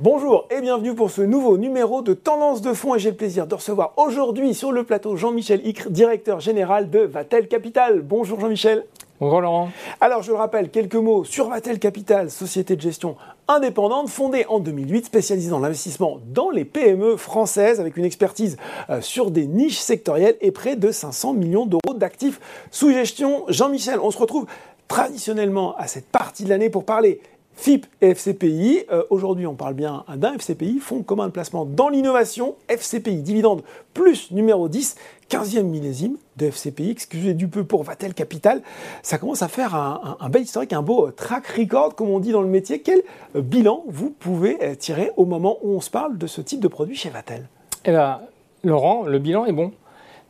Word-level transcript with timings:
Bonjour 0.00 0.48
et 0.50 0.60
bienvenue 0.60 0.92
pour 0.92 1.12
ce 1.12 1.22
nouveau 1.22 1.56
numéro 1.56 2.02
de 2.02 2.14
Tendance 2.14 2.60
de 2.60 2.72
fonds 2.72 2.96
et 2.96 2.98
j'ai 2.98 3.10
le 3.12 3.16
plaisir 3.16 3.46
de 3.46 3.54
recevoir 3.54 3.92
aujourd'hui 3.96 4.52
sur 4.52 4.72
le 4.72 4.82
plateau 4.82 5.14
Jean-Michel 5.14 5.64
Icre, 5.64 5.88
directeur 5.88 6.40
général 6.40 6.90
de 6.90 6.98
Vatel 6.98 7.46
Capital. 7.46 8.02
Bonjour 8.02 8.40
Jean-Michel. 8.40 8.86
Bonjour 9.20 9.40
Laurent. 9.40 9.68
Alors 10.00 10.24
je 10.24 10.32
le 10.32 10.36
rappelle, 10.36 10.70
quelques 10.70 10.96
mots 10.96 11.22
sur 11.22 11.48
Vatel 11.48 11.78
Capital, 11.78 12.32
société 12.32 12.74
de 12.74 12.80
gestion 12.80 13.14
indépendante 13.46 14.08
fondée 14.08 14.44
en 14.48 14.58
2008, 14.58 15.06
spécialisée 15.06 15.50
dans 15.50 15.60
l'investissement 15.60 16.18
dans 16.26 16.50
les 16.50 16.64
PME 16.64 17.16
françaises 17.16 17.78
avec 17.78 17.96
une 17.96 18.04
expertise 18.04 18.56
euh, 18.90 19.00
sur 19.00 19.30
des 19.30 19.46
niches 19.46 19.78
sectorielles 19.78 20.36
et 20.40 20.50
près 20.50 20.74
de 20.74 20.90
500 20.90 21.34
millions 21.34 21.66
d'euros 21.66 21.94
d'actifs 21.94 22.40
sous 22.72 22.90
gestion. 22.90 23.44
Jean-Michel, 23.46 24.00
on 24.00 24.10
se 24.10 24.18
retrouve 24.18 24.46
traditionnellement 24.88 25.76
à 25.76 25.86
cette 25.86 26.06
partie 26.06 26.42
de 26.42 26.48
l'année 26.48 26.68
pour 26.68 26.84
parler 26.84 27.20
FIP 27.56 27.86
et 28.00 28.10
FCPI. 28.10 28.84
Euh, 28.90 29.04
aujourd'hui, 29.10 29.46
on 29.46 29.54
parle 29.54 29.74
bien 29.74 30.04
d'un 30.16 30.34
FCPI, 30.34 30.78
Fonds 30.78 31.02
commun 31.02 31.26
de 31.26 31.32
placement 31.32 31.64
dans 31.64 31.88
l'innovation, 31.88 32.56
FCPI, 32.68 33.22
dividende 33.22 33.62
plus 33.92 34.30
numéro 34.30 34.68
10, 34.68 34.96
15e 35.30 35.62
millésime 35.62 36.16
de 36.36 36.46
FCPI, 36.46 36.90
excusez 36.90 37.34
du 37.34 37.48
peu 37.48 37.64
pour 37.64 37.82
Vatel 37.82 38.14
Capital. 38.14 38.62
Ça 39.02 39.18
commence 39.18 39.42
à 39.42 39.48
faire 39.48 39.74
un, 39.74 40.28
bel 40.28 40.42
historique, 40.42 40.72
un 40.72 40.82
beau 40.82 41.10
track 41.10 41.46
record, 41.48 41.94
comme 41.94 42.10
on 42.10 42.20
dit 42.20 42.32
dans 42.32 42.42
le 42.42 42.48
métier. 42.48 42.80
Quel 42.80 43.02
euh, 43.36 43.40
bilan 43.40 43.84
vous 43.86 44.10
pouvez 44.10 44.58
euh, 44.62 44.74
tirer 44.74 45.10
au 45.16 45.24
moment 45.24 45.58
où 45.62 45.70
on 45.70 45.80
se 45.80 45.90
parle 45.90 46.18
de 46.18 46.26
ce 46.26 46.40
type 46.40 46.60
de 46.60 46.68
produit 46.68 46.96
chez 46.96 47.10
Vatel? 47.10 47.48
Eh 47.84 47.90
bien, 47.90 48.20
Laurent, 48.62 49.04
le 49.04 49.18
bilan 49.18 49.46
est 49.46 49.52
bon. 49.52 49.72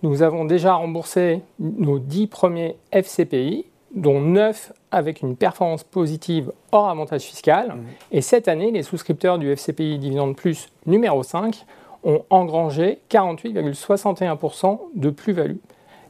Nous 0.02 0.22
avons 0.22 0.44
déjà 0.44 0.74
remboursé 0.74 1.40
nos 1.58 1.98
10 1.98 2.26
premiers 2.26 2.76
FCPI 2.92 3.66
dont 3.94 4.20
9 4.20 4.72
avec 4.94 5.22
une 5.22 5.36
performance 5.36 5.84
positive 5.84 6.52
hors 6.72 6.88
avantage 6.88 7.22
fiscal. 7.22 7.68
Mmh. 7.68 7.82
Et 8.12 8.20
cette 8.20 8.48
année, 8.48 8.70
les 8.70 8.82
souscripteurs 8.82 9.38
du 9.38 9.50
FCPI 9.50 9.98
Dividende 9.98 10.36
Plus 10.36 10.68
numéro 10.86 11.22
5 11.22 11.64
ont 12.04 12.22
engrangé 12.30 13.00
48,61% 13.10 14.78
de 14.94 15.10
plus-value. 15.10 15.56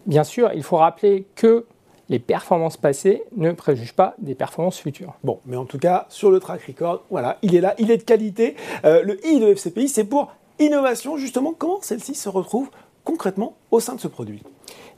Bien 0.06 0.24
sûr, 0.24 0.50
il 0.54 0.62
faut 0.62 0.76
rappeler 0.76 1.26
que 1.34 1.66
les 2.08 2.18
performances 2.18 2.76
passées 2.76 3.22
ne 3.36 3.52
préjugent 3.52 3.94
pas 3.94 4.14
des 4.18 4.34
performances 4.34 4.78
futures. 4.78 5.14
Bon, 5.22 5.41
mais 5.46 5.56
en 5.56 5.64
tout 5.64 5.78
cas, 5.78 6.06
sur 6.10 6.30
le 6.30 6.41
track 6.41 6.62
record, 6.64 7.02
voilà, 7.10 7.38
il 7.42 7.54
est 7.54 7.60
là, 7.60 7.74
il 7.78 7.91
est 7.91 7.96
de 7.96 8.02
qualité. 8.02 8.56
Euh, 8.84 9.02
le 9.02 9.24
I 9.26 9.41
de 9.41 9.54
FCPI, 9.54 9.88
c'est 9.88 10.04
pour 10.04 10.32
innovation, 10.58 11.16
justement. 11.16 11.54
Comment 11.56 11.78
celle-ci 11.80 12.14
se 12.14 12.28
retrouve 12.28 12.70
concrètement 13.04 13.54
au 13.70 13.80
sein 13.80 13.94
de 13.94 14.00
ce 14.00 14.08
produit? 14.08 14.42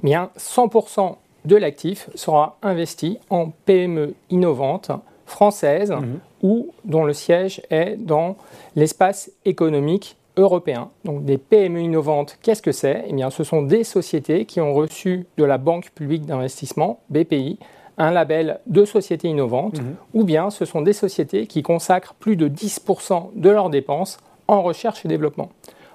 Bien, 0.03 0.31
100% 0.37 1.17
de 1.47 1.57
l'actif 1.57 2.11
sera 2.15 2.59
investi 2.63 3.19
en 3.31 3.51
PME 3.65 4.15
innovantes 4.31 4.91
françaises 5.27 5.91
mhm. 5.91 6.19
ou 6.43 6.73
dont 6.85 7.05
le 7.05 7.13
siège 7.13 7.63
est 7.71 7.97
dans 7.97 8.37
l'espace 8.75 9.31
économique 9.45 10.17
européen. 10.37 10.91
Donc 11.05 11.25
des 11.25 11.39
PME 11.39 11.81
innovantes, 11.81 12.39
qu'est-ce 12.43 12.63
que 12.63 12.73
c'est? 12.73 13.05
Eh 13.09 13.13
bien, 13.13 13.31
ce 13.31 13.43
sont 13.43 13.63
des 13.63 13.85
sociétés 13.85 14.45
qui 14.45 14.61
ont 14.61 14.75
reçu 14.75 15.27
de 15.39 15.45
la 15.45 15.59
Banque 15.59 15.91
publique 15.95 16.27
d'investissement, 16.27 17.01
BPI, 17.09 17.59
un 17.99 18.11
label 18.11 18.61
de 18.67 18.85
société 18.85 19.29
innovante, 19.29 19.81
mhm. 19.81 19.95
ou 20.15 20.25
bien 20.25 20.51
ce 20.51 20.65
sont 20.65 20.83
des 20.83 20.93
sociétés 20.93 21.47
qui 21.47 21.63
consacrent 21.63 22.15
plus 22.15 22.37
de 22.37 22.49
10% 22.49 23.31
de 23.35 23.51
leurs 23.51 23.71
dépenses 23.71 24.19
en 24.49 24.63
recherche 24.63 25.05
et 25.05 25.09
développement. 25.09 25.51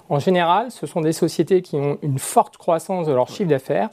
En 0.08 0.18
général, 0.18 0.70
ce 0.70 0.86
sont 0.86 1.00
des 1.00 1.12
sociétés 1.12 1.62
qui 1.62 1.76
ont 1.76 1.98
une 2.02 2.18
forte 2.18 2.56
croissance 2.56 3.06
de 3.06 3.12
leur 3.12 3.28
chiffre 3.28 3.48
d'affaires 3.48 3.90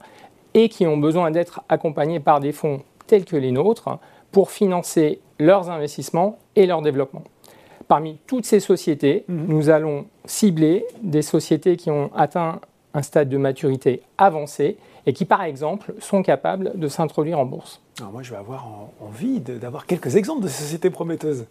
et 0.54 0.70
qui 0.70 0.88
ont 0.88 0.98
besoin 0.98 1.32
d'être 1.32 1.62
accompagnés 1.70 2.20
par 2.20 2.40
des 2.40 2.52
fonds 2.52 2.82
tels 3.08 3.26
que 3.26 3.36
les 3.36 3.52
nôtres 3.52 4.00
pour 4.32 4.52
financer 4.52 5.20
leurs 5.40 5.70
investissements 5.70 6.38
et 6.56 6.66
leur 6.66 6.82
développement. 6.82 7.24
Parmi 7.88 8.20
toutes 8.28 8.46
ces 8.46 8.60
sociétés, 8.60 9.26
mhm. 9.28 9.46
nous 9.48 9.70
allons 9.70 10.06
cibler 10.26 10.86
des 11.02 11.22
sociétés 11.22 11.76
qui 11.76 11.90
ont 11.90 12.12
atteint 12.16 12.60
un 12.94 13.02
stade 13.02 13.30
de 13.30 13.38
maturité 13.38 14.02
avancé 14.18 14.78
et 15.06 15.14
qui, 15.14 15.26
par 15.26 15.44
exemple, 15.44 15.94
sont 16.00 16.22
capables 16.22 16.72
de 16.76 16.88
s'introduire 16.88 17.40
en 17.40 17.46
bourse. 17.46 17.82
Alors 18.00 18.12
moi, 18.12 18.22
je 18.22 18.32
vais 18.32 18.38
avoir 18.38 18.68
envie 19.02 19.40
d'avoir 19.40 19.86
quelques 19.86 20.16
exemples 20.16 20.44
de 20.44 20.48
sociétés 20.48 20.90
prometteuses. 20.90 21.46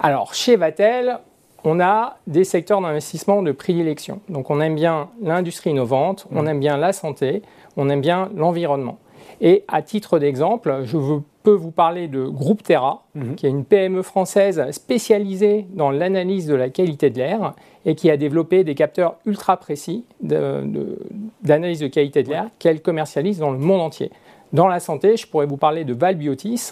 Alors, 0.00 0.34
chez 0.34 0.56
Vatel, 0.56 1.20
on 1.64 1.80
a 1.80 2.16
des 2.26 2.44
secteurs 2.44 2.80
d'investissement 2.80 3.42
de 3.42 3.52
prédilection. 3.52 4.20
Donc, 4.28 4.50
on 4.50 4.60
aime 4.60 4.74
bien 4.74 5.08
l'industrie 5.22 5.70
innovante, 5.70 6.26
on 6.32 6.42
mhm. 6.42 6.48
aime 6.48 6.60
bien 6.60 6.76
la 6.76 6.92
santé, 6.92 7.42
on 7.76 7.88
aime 7.88 8.00
bien 8.00 8.30
l'environnement. 8.34 8.98
Et 9.40 9.64
à 9.68 9.82
titre 9.82 10.18
d'exemple, 10.18 10.82
je 10.84 10.98
peux 11.42 11.52
vous 11.52 11.70
parler 11.70 12.08
de 12.08 12.24
Groupe 12.24 12.62
Terra, 12.62 13.04
mhm. 13.14 13.34
qui 13.34 13.46
est 13.46 13.50
une 13.50 13.64
PME 13.64 14.02
française 14.02 14.62
spécialisée 14.70 15.66
dans 15.72 15.90
l'analyse 15.90 16.46
de 16.46 16.54
la 16.54 16.68
qualité 16.68 17.10
de 17.10 17.18
l'air 17.18 17.54
et 17.86 17.94
qui 17.94 18.10
a 18.10 18.16
développé 18.16 18.64
des 18.64 18.74
capteurs 18.74 19.16
ultra 19.24 19.56
précis 19.56 20.04
d'analyse 20.20 21.80
de, 21.80 21.86
qualité 21.86 22.22
de 22.22 22.28
l'air 22.28 22.48
qu'elle 22.58 22.82
commercialise 22.82 23.38
dans 23.38 23.50
le 23.50 23.58
monde 23.58 23.80
entier. 23.80 24.10
Dans 24.52 24.66
la 24.66 24.80
santé, 24.80 25.16
je 25.16 25.26
pourrais 25.26 25.46
vous 25.46 25.56
parler 25.56 25.84
de 25.84 25.94
Valbiotis, 25.94 26.70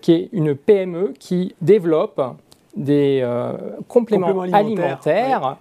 qui 0.00 0.12
est 0.12 0.28
une 0.32 0.54
PME 0.54 1.14
qui 1.18 1.54
développe 1.60 2.20
des 2.76 3.20
euh, 3.22 3.52
compléments, 3.88 4.40
alimentaires, 4.40 5.58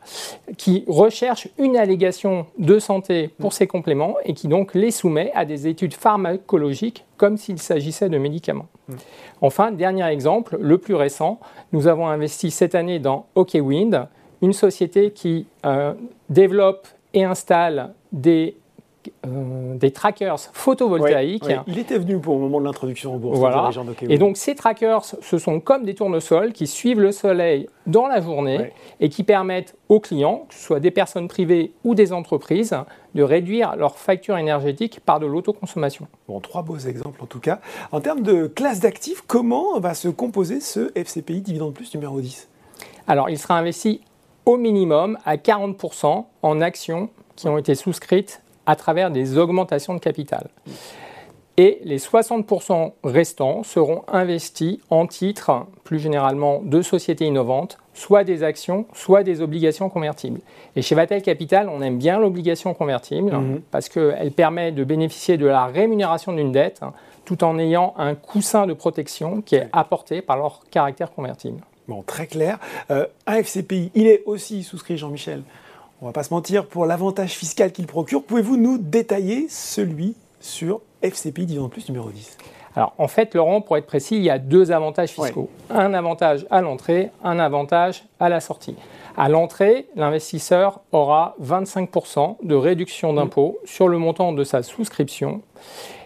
qui 0.57 0.85
recherchent 0.88 1.49
une 1.57 1.75
allégation 1.75 2.45
de 2.57 2.79
santé 2.79 3.29
pour 3.39 3.49
mm. 3.49 3.53
ces 3.53 3.67
compléments 3.67 4.16
et 4.23 4.33
qui 4.33 4.47
donc 4.47 4.73
les 4.73 4.91
soumet 4.91 5.31
à 5.35 5.45
des 5.45 5.67
études 5.67 5.94
pharmacologiques 5.94 7.05
comme 7.17 7.38
s'il 7.38 7.59
s'agissait 7.59 8.09
de 8.09 8.17
médicaments. 8.17 8.67
Mm. 8.88 8.94
Enfin, 9.41 9.72
dernier 9.72 10.05
exemple, 10.07 10.57
le 10.59 10.77
plus 10.77 10.95
récent, 10.95 11.39
nous 11.73 11.88
avons 11.88 12.07
investi 12.07 12.51
cette 12.51 12.75
année 12.75 12.99
dans 12.99 13.25
OkWind, 13.35 14.07
une 14.41 14.53
société 14.53 15.11
qui 15.11 15.47
euh, 15.66 15.93
développe 16.29 16.88
et 17.13 17.23
installe 17.23 17.93
des 18.11 18.55
euh, 19.25 19.75
des 19.75 19.91
trackers 19.91 20.39
photovoltaïques. 20.53 21.45
Il 21.67 21.79
était 21.79 21.97
venu 21.97 22.19
pour 22.19 22.35
le 22.35 22.41
moment 22.41 22.59
de 22.59 22.66
l'introduction 22.66 23.16
en 23.16 23.17
bourse. 23.17 23.39
Voilà. 23.39 23.69
Et 24.09 24.17
donc 24.17 24.38
ces 24.38 24.56
trackers, 24.56 25.03
ce 25.03 25.38
sont 25.38 25.59
comme 25.59 25.85
des 25.85 25.95
tournesols 25.95 26.53
qui 26.53 26.67
suivent 26.67 27.00
le 27.00 27.11
soleil 27.11 27.67
dans 27.88 28.07
la 28.07 28.22
journée 28.22 28.72
et 29.00 29.09
qui 29.09 29.23
permettent 29.23 29.75
aux 29.90 30.00
clients, 30.00 30.45
que 30.50 30.56
ce 30.56 30.61
soit 30.61 30.79
des 30.79 30.91
personnes 30.91 31.28
privées 31.28 31.73
ou 31.84 31.95
des 31.95 32.13
entreprises, 32.13 32.75
de 33.16 33.23
réduire 33.23 33.75
leur 33.75 33.97
facture 33.97 34.38
énergétique 34.38 35.00
par 35.06 35.19
de 35.19 35.25
l'autoconsommation. 35.25 36.07
Bon, 36.28 36.40
trois 36.40 36.61
beaux 36.61 36.78
exemples 36.78 37.22
en 37.23 37.28
tout 37.28 37.40
cas. 37.40 37.59
En 37.91 38.01
termes 38.01 38.22
de 38.22 38.47
classe 38.47 38.79
d'actifs, 38.79 39.23
comment 39.28 39.79
va 39.79 39.94
se 39.94 40.07
composer 40.07 40.59
ce 40.59 40.91
FCPI 40.95 41.41
Dividende 41.41 41.73
Plus 41.73 41.94
numéro 41.94 42.22
10 42.22 42.50
Alors 43.07 43.29
il 43.29 43.38
sera 43.38 43.57
investi 43.57 44.01
au 44.45 44.57
minimum 44.57 45.17
à 45.25 45.38
40% 45.38 46.25
en 46.41 46.61
actions 46.61 47.09
qui 47.35 47.47
ont 47.47 47.57
été 47.57 47.75
souscrites 47.75 48.41
à 48.71 48.77
travers 48.77 49.11
des 49.11 49.37
augmentations 49.37 49.93
de 49.93 49.99
capital. 49.99 50.47
Et 51.57 51.81
les 51.83 51.97
60% 51.97 52.93
restants 53.03 53.63
seront 53.63 54.03
investis 54.07 54.79
en 54.89 55.07
titres, 55.07 55.65
plus 55.83 55.99
généralement 55.99 56.61
de 56.63 56.81
sociétés 56.81 57.25
innovantes, 57.25 57.77
soit 57.93 58.23
des 58.23 58.43
actions, 58.43 58.85
soit 58.93 59.23
des 59.23 59.41
obligations 59.41 59.89
convertibles. 59.89 60.39
Et 60.77 60.81
chez 60.81 60.95
Vatel 60.95 61.21
Capital, 61.21 61.67
on 61.67 61.81
aime 61.81 61.97
bien 61.97 62.17
l'obligation 62.17 62.73
convertible 62.73 63.33
mhm. 63.33 63.61
parce 63.71 63.89
qu'elle 63.89 64.31
permet 64.31 64.71
de 64.71 64.85
bénéficier 64.85 65.35
de 65.35 65.45
la 65.45 65.65
rémunération 65.65 66.31
d'une 66.31 66.53
dette 66.53 66.79
tout 67.25 67.43
en 67.43 67.59
ayant 67.59 67.93
un 67.97 68.15
coussin 68.15 68.67
de 68.67 68.73
protection 68.73 69.41
qui 69.41 69.55
est 69.55 69.67
apporté 69.73 70.21
par 70.21 70.37
leur 70.37 70.61
caractère 70.71 71.11
convertible. 71.11 71.59
Bon, 71.89 72.03
très 72.03 72.25
clair. 72.25 72.57
Euh, 72.89 73.05
un 73.27 73.35
FCPI, 73.35 73.91
il 73.95 74.07
est 74.07 74.23
aussi 74.25 74.63
souscrit, 74.63 74.97
Jean-Michel, 74.97 75.43
on 76.01 76.07
va 76.07 76.11
pas 76.11 76.23
se 76.23 76.33
mentir, 76.33 76.65
pour 76.65 76.85
l'avantage 76.85 77.31
fiscal 77.31 77.71
qu'il 77.71 77.85
procure, 77.85 78.23
pouvez-vous 78.23 78.57
nous 78.57 78.77
détailler 78.79 79.47
celui 79.49 80.15
sur 80.39 80.81
FCPI 81.03 81.45
Dividende 81.45 81.71
Plus 81.71 81.87
numéro 81.89 82.09
10 82.09 82.37
alors 82.73 82.93
en 82.97 83.09
fait, 83.09 83.35
Laurent, 83.35 83.59
pour 83.59 83.75
être 83.75 83.85
précis, 83.85 84.15
il 84.15 84.23
y 84.23 84.29
a 84.29 84.39
deux 84.39 84.71
avantages 84.71 85.09
fiscaux. 85.09 85.49
Un 85.69 85.93
avantage 85.93 86.47
à 86.49 86.61
l'entrée, 86.61 87.09
un 87.21 87.37
avantage 87.37 88.05
à 88.17 88.29
la 88.29 88.39
sortie. 88.39 88.77
À 89.17 89.27
l'entrée, 89.27 89.87
l'investisseur 89.97 90.79
aura 90.93 91.35
25% 91.43 92.37
de 92.43 92.55
réduction 92.55 93.13
d'impôt 93.13 93.59
sur 93.65 93.89
le 93.89 93.97
montant 93.97 94.31
de 94.31 94.45
sa 94.45 94.63
souscription. 94.63 95.41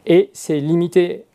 Et 0.08 0.32
c'est 0.34 0.60
limité 0.60 1.26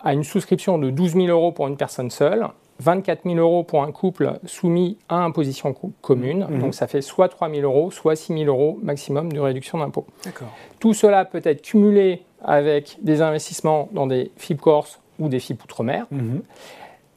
à 0.00 0.14
une 0.14 0.24
souscription 0.24 0.78
de 0.78 0.90
12 0.90 1.12
000 1.12 1.26
euros 1.28 1.52
pour 1.52 1.68
une 1.68 1.76
personne 1.76 2.10
seule 2.10 2.48
24 2.82 3.22
000 3.24 3.36
euros 3.36 3.62
pour 3.62 3.82
un 3.82 3.92
couple 3.92 4.38
soumis 4.44 4.98
à 5.08 5.16
imposition 5.16 5.74
commune. 6.00 6.46
Mhm. 6.48 6.58
Donc 6.58 6.74
ça 6.74 6.86
fait 6.86 7.00
soit 7.00 7.28
3 7.28 7.48
000 7.50 7.62
euros, 7.62 7.90
soit 7.90 8.16
6 8.16 8.34
000 8.34 8.44
euros 8.46 8.78
maximum 8.82 9.32
de 9.32 9.40
réduction 9.40 9.78
d'impôt. 9.78 10.06
Tout 10.80 10.94
cela 10.94 11.24
peut 11.24 11.42
être 11.44 11.62
cumulé 11.62 12.22
avec 12.42 12.98
des 13.02 13.22
investissements 13.22 13.88
dans 13.92 14.06
des 14.06 14.32
FIP 14.36 14.60
Corse 14.60 15.00
ou 15.18 15.28
des 15.28 15.38
FIP 15.38 15.62
Outre-mer, 15.62 16.06
mhm. 16.10 16.42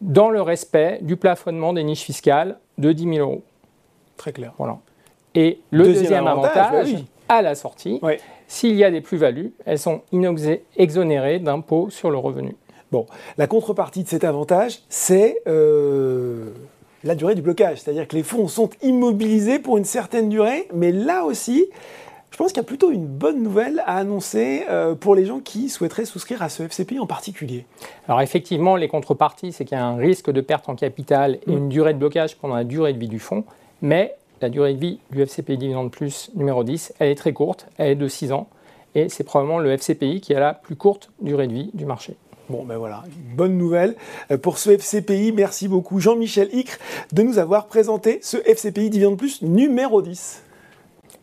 dans 0.02 0.30
le 0.30 0.42
respect 0.42 1.00
du 1.02 1.18
plafonnement 1.18 1.74
des 1.74 1.84
niches 1.84 2.04
fiscales 2.04 2.60
de 2.78 2.92
10 2.92 3.16
000 3.16 3.18
euros. 3.18 3.44
Très 4.18 4.32
clair. 4.32 4.54
Voilà. 4.58 4.78
Et 5.34 5.60
le 5.72 5.86
deuxième, 5.86 6.28
avantage, 6.28 6.94
bah 6.94 7.00
à 7.28 7.42
la 7.42 7.56
sortie, 7.56 8.00
s'il 8.48 8.76
y 8.76 8.84
a 8.84 8.92
des 8.92 9.02
plus-values, 9.02 9.54
elles 9.66 9.80
sont 9.80 10.02
exonérées 10.78 11.40
d'impôt 11.40 11.90
sur 11.90 12.12
le 12.12 12.18
revenu. 12.18 12.56
Bon, 12.92 13.06
la 13.38 13.48
contrepartie 13.48 14.04
de 14.04 14.08
cet 14.08 14.24
avantage, 14.24 14.80
c'est 14.90 15.42
euh, 15.48 16.52
la 17.04 17.16
durée 17.16 17.36
du 17.36 17.42
blocage. 17.42 17.82
C'est-à-dire 17.82 18.08
que 18.08 18.16
les 18.16 18.24
fonds 18.24 18.48
sont 18.48 18.70
immobilisés 18.82 19.60
pour 19.60 19.78
une 19.78 19.86
certaine 19.86 20.30
durée, 20.30 20.68
mais 20.74 20.92
là 20.92 21.24
aussi, 21.24 21.66
je 22.32 22.38
pense 22.38 22.52
qu'il 22.52 22.58
y 22.58 22.66
a 22.66 22.68
plutôt 22.68 22.92
une 22.92 23.06
bonne 23.06 23.42
nouvelle 23.42 23.82
à 23.86 23.98
annoncer 23.98 24.66
euh, 24.70 24.94
pour 24.94 25.16
les 25.16 25.26
gens 25.26 25.40
qui 25.40 25.70
souhaiteraient 25.70 26.04
souscrire 26.04 26.42
à 26.42 26.50
ce 26.50 26.64
FCPI 26.64 27.00
en 27.00 27.08
particulier. 27.08 27.66
Alors 28.10 28.22
effectivement, 28.22 28.76
les 28.76 28.90
contreparties, 28.90 29.54
c'est 29.54 29.64
qu'il 29.64 29.78
y 29.78 29.80
a 29.80 29.86
un 29.86 29.96
risque 29.96 30.30
de 30.32 30.42
perte 30.42 30.68
en 30.68 30.76
capital 30.76 31.40
et 31.48 31.52
mm. 31.52 31.58
une 31.58 31.70
durée 31.70 31.94
de 31.94 32.00
blocage 32.00 32.36
pendant 32.36 32.56
la 32.56 32.66
durée 32.66 32.92
de 32.92 33.00
vie 33.00 33.08
du 33.08 33.20
fonds, 33.20 33.46
mais 33.82 34.16
la 34.42 34.50
durée 34.50 34.74
de 34.74 34.80
vie 34.80 35.00
du 35.12 35.26
FCPI 35.26 35.58
Dividende 35.58 35.92
Plus 35.92 36.30
numéro 36.36 36.66
10, 36.66 36.96
elle 37.00 37.10
est 37.10 37.16
très 37.16 37.32
courte, 37.32 37.68
elle 37.78 37.92
est 37.92 37.96
de 37.96 38.08
6 38.10 38.34
ans, 38.34 38.50
et 38.96 39.08
c'est 39.08 39.24
probablement 39.24 39.60
le 39.60 39.72
FCPI 39.78 40.20
qui 40.20 40.36
a 40.36 40.40
la 40.42 40.54
plus 40.54 40.76
courte 40.76 41.12
durée 41.22 41.48
de 41.48 41.54
vie 41.54 41.72
du 41.74 41.86
marché. 41.86 42.18
Bon, 42.48 42.64
ben 42.64 42.78
voilà, 42.78 43.04
bonne 43.36 43.58
nouvelle 43.58 43.96
euh, 44.30 44.38
pour 44.38 44.60
ce 44.60 44.70
FCPI. 44.70 45.32
Merci 45.32 45.68
beaucoup 45.68 46.00
Jean-Michel 46.00 46.50
Icre 46.54 46.78
de 47.12 47.24
nous 47.24 47.40
avoir 47.40 47.66
présenté 47.66 48.20
ce 48.22 48.38
FCPI 48.38 48.92
Dividende 48.92 49.18
Plus 49.18 49.42
numéro 49.42 50.04
10. 50.04 50.45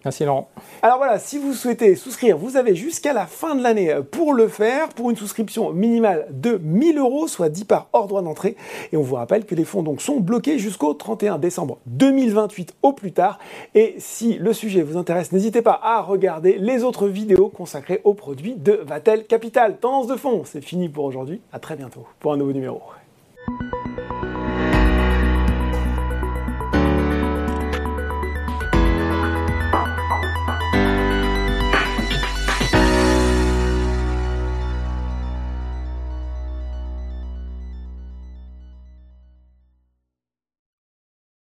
Merci 0.04 0.24
Laurent. 0.24 0.48
Alors 0.82 0.98
voilà, 0.98 1.18
si 1.18 1.38
vous 1.38 1.52
souhaitez 1.52 1.94
souscrire, 1.94 2.36
vous 2.36 2.56
avez 2.56 2.74
jusqu'à 2.74 3.12
la 3.12 3.26
fin 3.26 3.54
de 3.54 3.62
l'année 3.62 3.94
pour 4.10 4.34
le 4.34 4.48
faire, 4.48 4.88
pour 4.88 5.10
une 5.10 5.16
souscription 5.16 5.72
minimale 5.72 6.26
de 6.30 6.58
1000 6.62 6.98
euros, 6.98 7.28
soit 7.28 7.48
10 7.48 7.64
par 7.64 7.88
hors 7.92 8.08
droit 8.08 8.22
d'entrée. 8.22 8.56
Et 8.92 8.96
on 8.96 9.02
vous 9.02 9.14
rappelle 9.14 9.44
que 9.44 9.54
les 9.54 9.64
fonds 9.64 9.82
donc 9.82 10.00
sont 10.00 10.18
bloqués 10.18 10.58
jusqu'au 10.58 10.94
31 10.94 11.38
décembre 11.38 11.78
2028 11.86 12.74
au 12.82 12.92
plus 12.92 13.12
tard. 13.12 13.38
Et 13.74 13.94
si 13.98 14.34
le 14.34 14.52
sujet 14.52 14.82
vous 14.82 14.96
intéresse, 14.96 15.32
n'hésitez 15.32 15.62
pas 15.62 15.78
à 15.82 16.00
regarder 16.00 16.58
les 16.58 16.82
autres 16.82 17.06
vidéos 17.06 17.48
consacrées 17.48 18.00
aux 18.04 18.14
produits 18.14 18.54
de 18.56 18.80
Vatel 18.84 19.26
Capital. 19.26 19.78
Tendance 19.78 20.08
de 20.08 20.16
fond, 20.16 20.42
c'est 20.44 20.62
fini 20.62 20.88
pour 20.88 21.04
aujourd'hui. 21.04 21.40
À 21.52 21.58
très 21.58 21.76
bientôt 21.76 22.06
pour 22.18 22.32
un 22.32 22.36
nouveau 22.36 22.52
numéro. 22.52 22.80